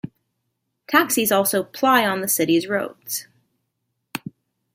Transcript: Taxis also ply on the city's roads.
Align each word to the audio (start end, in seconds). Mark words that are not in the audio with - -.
Taxis 0.87 1.31
also 1.31 1.61
ply 1.63 2.07
on 2.07 2.21
the 2.21 2.27
city's 2.27 2.65
roads. 2.67 3.27